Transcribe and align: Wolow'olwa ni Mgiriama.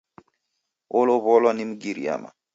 Wolow'olwa 0.93 1.51
ni 1.53 1.65
Mgiriama. 1.69 2.29